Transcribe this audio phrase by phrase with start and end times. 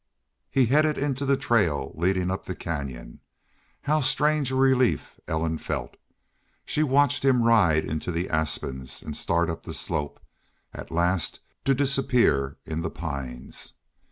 [0.49, 3.19] He headed into the trail leading up the canyon.
[3.83, 5.95] How strange a relief Ellen felt!
[6.65, 10.19] She watched him ride into the aspens and start up the slope,
[10.73, 13.73] at last to disappear in the pines.